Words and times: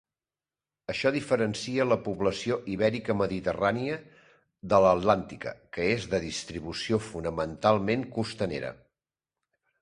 Això 0.91 1.09
diferencia 1.15 1.83
la 1.89 1.97
població 2.07 2.57
ibèrica 2.75 3.15
mediterrània 3.19 3.97
de 4.73 4.79
l'atlàntica, 4.85 5.53
que 5.77 5.87
és 5.91 6.09
de 6.15 6.23
distribució 6.25 7.01
fonamentalment 7.11 8.09
costanera. 8.19 8.75